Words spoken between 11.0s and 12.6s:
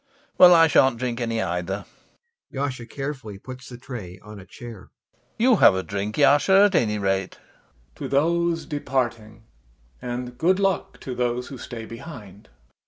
to those who stay behind!